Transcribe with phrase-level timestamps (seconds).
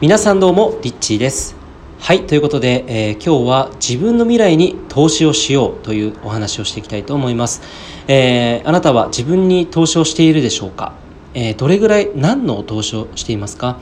[0.00, 1.56] 皆さんどうもリッチーです。
[1.98, 7.60] はいということで、えー、今日は自分の未来に投資をしようというお話をしていきたいと思います、
[8.08, 10.94] えー、あなたは自分に投資をしているでしょうか、
[11.34, 13.78] えー、どれぐらい何の投資をしていますか？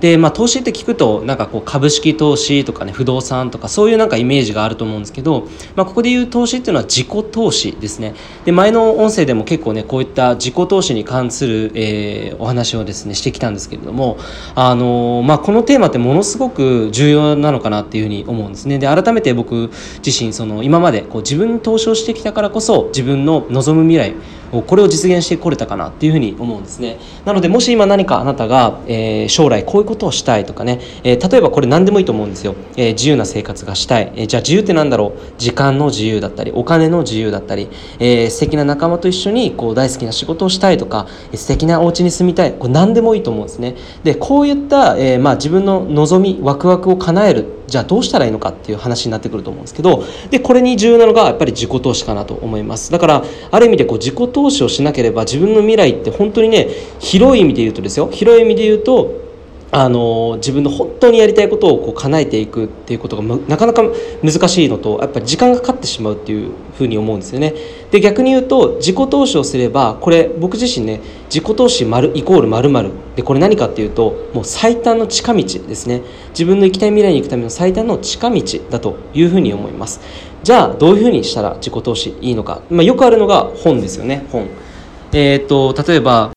[0.00, 8.14] で、まあ、投資って聞くとなんかこう株式投資とかね不動産とかそういうなんかイメージがあると思うんですけど、まあ、ここで言う投資っていうのは自己投資ですね。
[8.44, 14.18] で前の音声でも結構ねこういった自己投資に関する、えー、お話をですねしてきたんですけれども、
[14.54, 18.78] あのー、まあ、このテーマってものすごく重要なのかなっていうふうに思うんですね。
[18.78, 19.70] で改めて僕
[20.04, 24.14] 自身その今までこう自分に投資をしてきたからこそ自分の望む未来
[24.62, 26.98] これを実現してこれたかなっていうふうに思うんですね。
[27.24, 35.18] なのでもし今何かあなたが、えー、将来こういうことをしたいとかね、えー、例えばこれ何でもいいと思うんですよ、えー、自由な生活がしたい、えじゃあ自由って何だろう？
[35.38, 42.52] 時間の自由だったりお金の自由だったり、えー、素敵な仲間と一緒にこう大好きな仕事をしたいとか素敵なお家に住みたい。
[42.52, 43.76] これ何でもいいと思うんですね。
[44.02, 52.92] でこういった、えまあ、自分の望みワクワクを叶えるじゃあどうしたらいいのかっていう話になってくると思うんですけどでこれに重要なのがやっぱり自己投資かなと思います。
[52.92, 56.68] だからある意味でこう自己投資をしなければ自分の未来って本当にね
[57.00, 58.08] 広い意味で言うとですよ。
[58.12, 59.23] 広い意味で言うと
[59.76, 63.82] あの自分の本当にやりたいことをこう叶えていくっていうことがなかなか
[64.22, 67.54] 難しいのとやっぱり時間がかかってしまうっていうふうに思うんですよね。
[67.90, 76.02] で逆に言うと自己投資をすればこれ僕自身ね自己投資丸イコール〇〇でこれ何かっていうともう最短の近道ですね。
[76.28, 80.00] 自分の行きたい未来に行くための最短の近道だというふうに思います。
[80.44, 84.46] じゃあどういうふうにしたら自己投資いいのか、まあ、よくあるのが本ですよね本。
[85.12, 86.33] えっ、ー、と例えば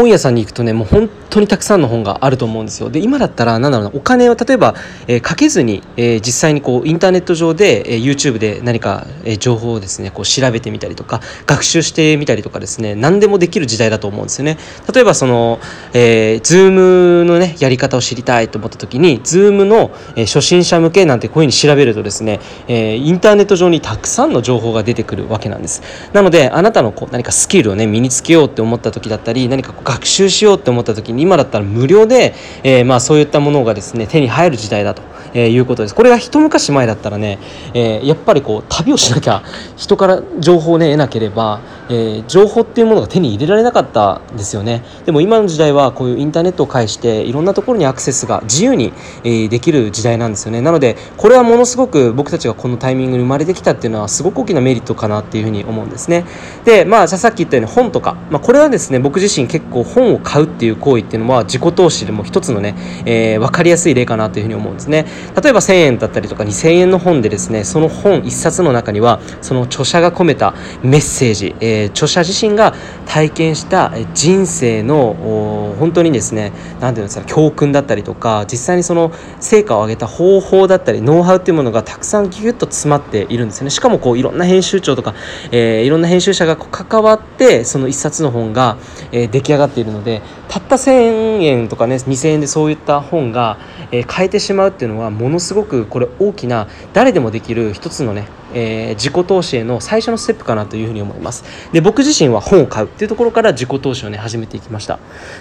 [0.00, 2.88] 本屋さんに行くとねもう本当にたくさんの本があると思うんですよ。
[2.88, 4.74] で今だったら何だろうなお金を例えば、
[5.06, 14.56] えー、かけずに、えー、実際にこうインターネット上で、えー、YouTube で何か、えー、情報をですねこう調べてみたりとか学習してみたりとかですね何でもできる時代だと思うんですよね。
[14.92, 15.60] 例えばその、
[15.92, 25.82] えー、Zoom のねやり方を知りたいと思った時に Zoom の、えー、初心者向けなんてこういうふうに調べるとですね、えー、インターネット上にたくさんの情報が出てくるわけなんです。
[26.14, 35.09] なのであなたのこう何かスキルをね身につけようって思った時だったり何か学習しようって思った時に今だったら無料で、えー、まあそういったものがですね手に入る時代だと。
[35.34, 35.94] えー、いうことです。
[35.94, 37.38] これが一昔前だったらね、
[37.74, 39.42] えー、やっぱりこう旅をしなきゃ
[39.76, 44.82] 人から情報をね得なければ、えー、情報っていうものが手に入れられなかったんですよね。
[45.06, 48.92] でも今の時代はこういうインターネットを介していろんなところにアクセスが自由に、
[49.24, 50.60] えー、できる時代なんですよね。
[50.60, 56.24] なのでこれはものすごく僕たちがこのタイミングに生まれてきたっていうのはすごく大きなメリットかなっていうふうに思うんですね。
[56.64, 62.74] でまあさっき言ったように本とか、まあ、これはですね僕自身結構本を買うっていう行為っていうのは自己投資でも一つのね、
[63.04, 65.06] えー、分かりやすい例かなというふうに思うんですね。
[65.42, 72.74] 例えば1000円だったりとか2000円の本でですねその本1冊の中にはその著者が込めたメッセージ、えー、著者自身が
[73.06, 83.70] 体験した人生の本当にですね何て言うんですか教訓だったりとか実際にその成果を上げた方法だったりノウハウっていうものがたくさんギュッと詰まっているんですよね。
[83.70, 85.14] しかもこういろんな編集長とか、
[85.50, 88.76] えー、いろんな編集者が関わってその1冊の本が、
[89.12, 93.56] えー、出来上がっているのでたった1000円とかね2000円でそういった本が、
[93.92, 101.44] えー、変えてしまうっていうのはものすごくこれ大きな誰でもできる一つのね、えー、自己投資への最初のステップかなというふうに思います。
[101.72, 104.98] で僕自身は本を買うっていうところから自己投資をね始めていきました。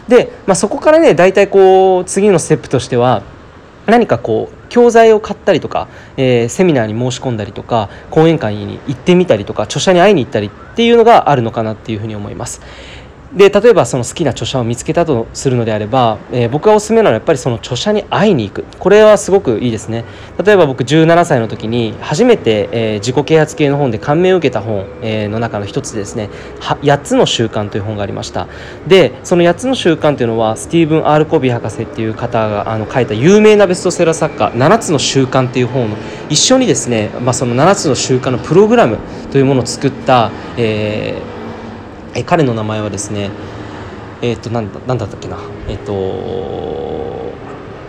[0.08, 3.24] で、まあ、そこからね大体こう次のステップとしては
[3.88, 5.88] 何かこう教材を買ったりとか、
[6.18, 12.62] えー、セミナーに申し込んだりとか講演会に行ってみたりとか著者に会いに行ったりっていうのがあるのかなっていうふうに思います。
[13.34, 18.66] で例えばその好きな著者を見つけたとするのであれば、えー、僕がおすすめなのはやっぱりその著者に会いに行く。
[18.80, 20.04] これはすごくいいですね。
[20.44, 26.30] 例えば僕17歳の時に初めて、えー、自己啓発系の本で感銘を受けた本、えー、の中の一つですね
[26.60, 28.48] 「8つの習慣」という本がありました。
[28.88, 35.88] でその8つの習慣というのはスティーブン・アール・コビー博士っていう方があの書いた有名なベストセラー作家「7つの習慣」っていう本を
[36.30, 38.98] 一緒にですね、まあ、その7つの習慣のプログラム
[39.32, 41.39] というものを作った、えー
[42.16, 43.32] え彼の名前はですね
[44.22, 45.38] えっ、ー、となんだだったっけな。
[45.68, 47.30] えっ、ー、と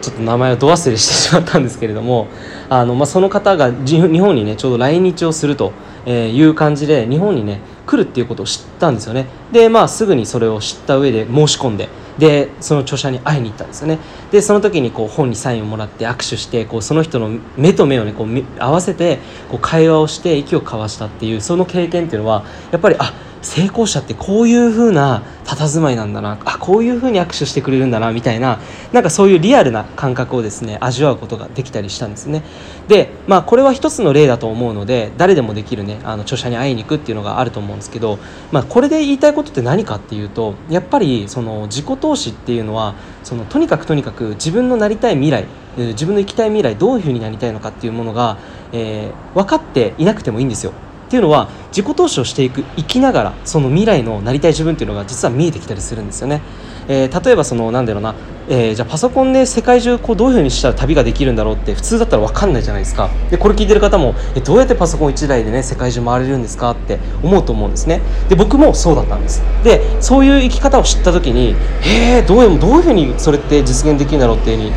[0.00, 2.28] ちょっと名前をど忘れしてしまったんですけれども
[2.68, 5.72] あの、まあ、その方が日本にねちょうど来日をすると
[6.06, 9.26] いう感じで日本にね来るっていうことを知ったんですよね。
[9.52, 13.98] でまあすぐにそれを知った上で申し込んででその著者に会いに行ったんですよね。
[14.30, 19.18] でその時にこう本にサインをもらって握手してこうその人の目と目をねこう合わせて
[19.50, 23.12] こう会話をして息を交わしたっていうその経験っていうのはやっぱりあっ
[23.42, 26.38] 成功者ってこういう風な佇まいなんだな。
[26.44, 28.60] あこういう風に握手してくれるんだなみたいな
[28.92, 32.42] なんかそういうリアルな感覚をですね味わうことができたりしたんですね。
[32.88, 38.18] でまあこれは一つの例だと思うので誰でもできるねあの著者に会いに行くっていうのがあると思うんですけど、
[38.52, 42.94] まあ、これで言いたいことって何かっていうとやっぱりその自己投資っていうのは
[43.24, 45.46] そのとにかくとにかく自分のなりたい未来
[45.76, 48.38] 自分の生きたい未来どういうふうになりたいのかっていうものが、
[48.72, 50.72] えー、分かっていなくてもいいんですよ。
[51.10, 56.40] っていうのは自己投資をしていく生きながらその未来のなりたい自分っていうのが実は見えてきたりするんですよね。
[56.86, 58.14] えー、例えばそのなんだろうな、
[58.48, 63.10] えー、じゃあパソコンで世界中こうどういうふうにしたら旅ができるんだろうって普通だったら分かんないじゃないですか。
[63.28, 68.00] でこれ聞いてる方もえどうやってパソコン1台でね世界中回れるんですかって思うと思うんですね。
[68.28, 69.42] で僕もそうだったんです。
[69.64, 74.70] でそういう生き方を知った時にへえどうどういうふうにそれって実現できるんだろうっていうふうに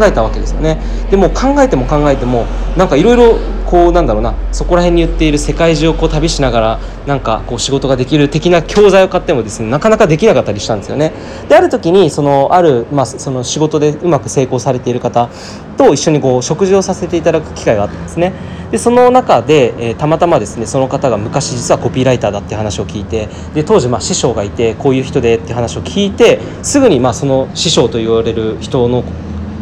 [0.00, 0.78] 考えたわけですよね。
[1.10, 2.46] でも考えても考えても
[2.76, 3.38] なんかいろいろ
[3.70, 11.12] こうなんだろうなそこら辺に言っている世界中をこう旅しながらなんかこう仕事ができる的な教材を買ってもですねなかなかできなかったりしたんですよね。
[11.48, 15.30] である時にそのある、まあ、その仕事でうまく成功されている方
[15.76, 18.32] と一緒にこう食事をさせていただく機会があったんですね。
[18.72, 29.04] でその中で、えー、たまたまですねその方が昔実はコピーライターだって話を聞いてで当時まあ師匠がいてこういう人でって話を聞いてすぐにまあその師匠と言われる人の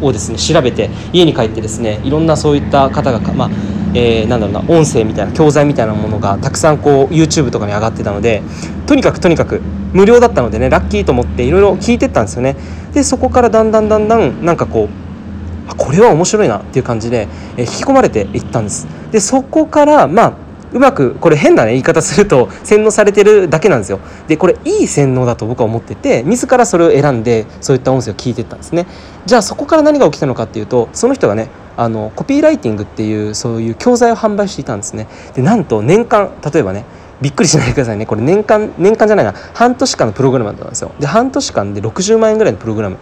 [0.01, 3.49] をですね調べて家に帰ってですねいろんなそういった方が、まあ
[3.93, 8.41] えー、なんだろうな音声みたいな教材みたいなものがたくさんこう YouTube とかに上がってたので
[8.85, 9.61] とにかくとにかく
[9.93, 12.55] 無料だったのでねラッキーと思っていろいろ聞いてったんですよね。
[12.93, 17.27] でそこからだんだんだんだんなんかこうあこれは面白いなっていう感じで、
[17.57, 18.87] えー、引き込まれていったんです。
[19.11, 20.33] でそこからまあ
[20.71, 23.99] うまくこれ変な、ね、言い方すると洗脳されてるだけなんですよ。
[24.27, 28.85] でこれいい洗脳だと僕は思ってて自らそれを選んでそういった音声を聞いてったんですね。
[29.25, 31.49] じゃあそこから何が起きたのかっていうとその人がね
[31.79, 35.07] あのコピーライティングっていうそういう教材を販売していたんですね。
[35.33, 36.83] でなんと年間例えばね
[37.21, 38.05] びっくりしないでくださいね。
[38.05, 39.33] これ年間年間じゃないな。
[39.53, 40.91] 半年間のプログラムだったんですよ。
[40.99, 42.97] で半年間で60万円ぐらいのプログラム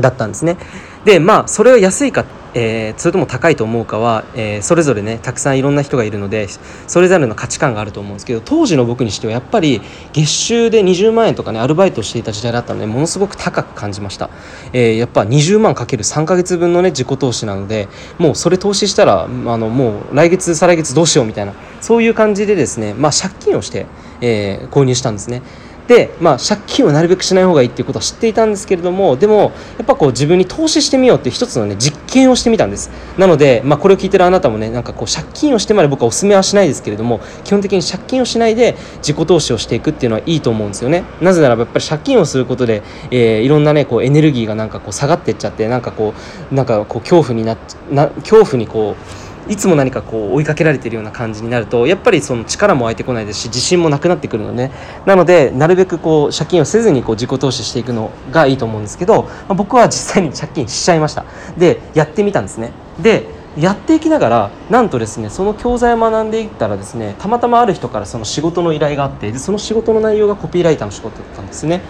[0.00, 0.56] だったんですね。
[1.04, 6.48] でまあそれは安いかってえー、それとも高いと思うかは、えー、それぞれねたくさんいろんな人がいるので
[6.86, 9.82] それぞれの価値観があると思うんですけど当時の僕にしてはやっぱり
[10.14, 14.30] 月収で20万円とかねアルバイトをしていた時代だったのでものすごく高く感じました、
[14.72, 17.88] えー、やっぱ20万かける3ヶ月分のね自己投資なので
[18.18, 21.52] もうそれ投資したらあのもう来月再来月どうしようみたいな
[21.82, 23.86] そういう感じでですねまあ借金をして、
[24.22, 25.42] え購入したんですね。
[25.88, 32.90] で、まあ、借金をなるべくしない方がいいっていうことは知っていたんですけれどもでもやっぱこう自分に投資してみようっていう一つのね実験をしてみたんです。
[33.18, 41.04] なので、まあ、これを聞いてるあなたもねなんかこう借金をしてまで僕はお勧めはしないですけれども基本的に借金をしないで自己投資をしていくっていうのはいいと思うんですよね。
[41.20, 46.14] なぜならばやっぱり借金をすることで、えー、いろんなねこうエネルギーがなんかこう下がっていっちゃってなんかこ
[46.50, 47.56] うなんかこう恐怖にな
[47.90, 54.72] な恐怖にこういつも何かこう追いかけられてるような感じになるとやっぱりその力も湧いてこないですし自信もなくなってくるので、ね、
[55.06, 61.24] なのでなるべくこう借金をせずにこう自己投資していくのがいいと思うんですけど、まあ、僕は実際に借金しちゃいました。
[61.56, 62.72] でやってみたんですね。
[63.00, 63.24] で
[63.56, 71.80] やっていきながらなんとですねその教材を学んでいったらですねたまたまある人からその仕事の依頼があってでその仕事の内容がコピーライターの仕事だったんですね。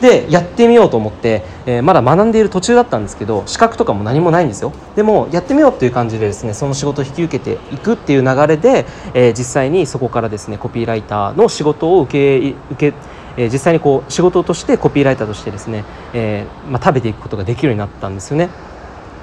[0.00, 12.96] でやってみようと思って、えー、まだ学んでいる途中だったんですけど資格とかも何もないんですよでもやってみようっていう感じでですねその仕事を引き受けていくっていう流れで、えー、実際にそこからですねコピーライターの仕事を受け受け
[13.38, 15.84] 実際にこう仕事としてコピーライターとしてですね、
[16.14, 18.48] えー、まあ、食べていくことができるようになったんですよね。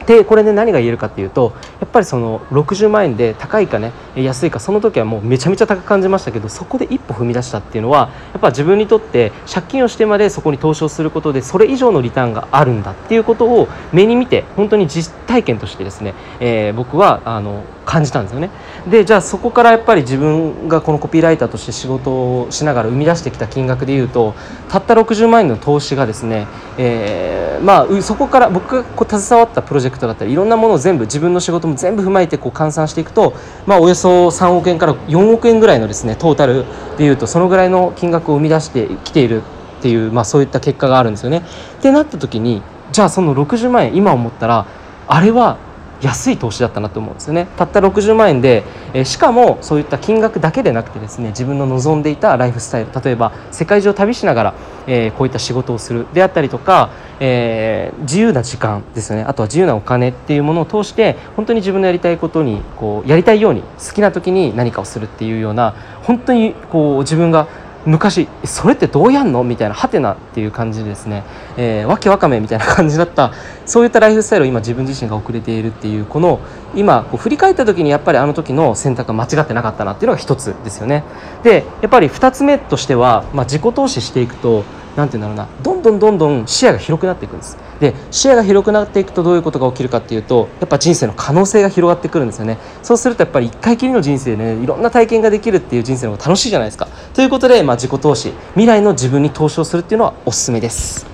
[0.06, 18.50] でこれで何が言えるかっていうとやっぱりその60万円で高いかね安いかその時はもうめちゃめちゃ高く感じましたけどそこで一歩踏み出したっていうのはやっぱ自分にとって借金をしてまでそこに投資をすることでそれ以上のリターンがあるんだっていうことを目に見て本当に実体験としてですね、えー、僕はあの感じたんですよね。
[18.90, 22.12] でじゃあそこからやっぱり自分がこのコピーライターとして仕事
[22.42, 24.34] をしながら生み出してきた金額でいうと
[24.70, 33.34] たった60万円の投資がですね、えー、まあそこから僕がこう携わったプロジェクトだったりいろんなものを全部自分の仕事も全部踏まえてこう換算していくと、
[33.66, 36.66] まあ、およそ3億円から4億円ぐらいのですねトータル
[36.98, 39.42] でいうとそのぐらいの金額を生み出してきている
[39.80, 41.44] っていう、まあ、そういった結果があるんですよね。
[41.80, 44.66] ってなった時にじゃあその60万円今思ったら
[45.08, 45.58] あれは
[46.04, 47.48] 安い投資だったなと思うんですよね。
[47.58, 54.54] たった60万円で、え、しかもそういった金額だけでなくてですね自分の望んでいたライフスタイル例えば世界中を旅しながら、
[54.86, 56.06] え、こういった仕事をする。
[56.14, 59.26] であったりとか、え、自由な時間ですよね。
[59.28, 67.48] あとは自由なお金っていうものを通して本当に自分のやりたいことにこうやりたいように好きな時に何かをするっていうような本当にこう自分が
[67.86, 69.44] 昔それってどうやんの？
[69.44, 71.24] みたいなハテナっていう感じでですね、
[71.58, 73.34] えー、わけわかめみたいな感じだった。
[73.66, 76.40] そういったライフスタイルを今自分自身が遅れているっていうこの
[76.76, 81.04] 今こう振り返った時にやっぱりあの時の選択が間違ってなかったなっていうのが一つですよね。
[81.44, 84.64] でやっぱり二つ目としては、まあ、自己投資していくと
[84.96, 85.64] 何て言うんだろうな。
[85.64, 87.58] どんどんどんどん視野が広くなっていくんです。
[87.80, 92.58] で視野が広くなっていくとどういうことが起きるかっていうとやっぱ人生の可能性が広がってくるんですよね。
[92.82, 96.88] そうするとやっぱり一回きりの人生でねいろんな体験ができるっていう人生の方が楽しいじゃないですか。
[97.14, 101.13] ということで、まあ、自己投資未来の自分に投資をするっていうのはおすすめです。